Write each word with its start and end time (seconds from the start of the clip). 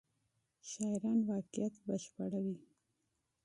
شاعران 0.69 1.19
واقعیت 1.29 1.75
بشپړوي. 1.87 2.57